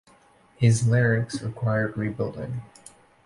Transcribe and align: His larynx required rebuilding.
His 0.55 0.87
larynx 0.87 1.43
required 1.43 1.95
rebuilding. 1.95 2.63